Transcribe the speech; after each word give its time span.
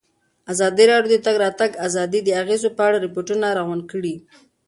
ازادي 0.51 0.83
راډیو 0.91 1.11
د 1.11 1.15
د 1.19 1.23
تګ 1.25 1.35
راتګ 1.43 1.71
ازادي 1.87 2.19
د 2.23 2.29
اغېزو 2.41 2.69
په 2.77 2.81
اړه 2.87 2.97
ریپوټونه 3.05 3.45
راغونډ 3.57 3.83
کړي. 3.91 4.15